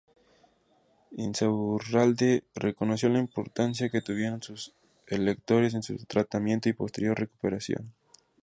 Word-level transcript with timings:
Insaurralde 1.15 2.43
reconoció 2.55 3.07
la 3.09 3.19
importancia 3.19 3.89
que 3.89 4.01
tuvieron 4.01 4.41
sus 4.41 4.73
electores 5.05 5.75
en 5.75 5.83
su 5.83 5.95
tratamiento 6.07 6.69
y 6.69 6.73
posterior 6.73 7.19
recuperación. 7.19 7.93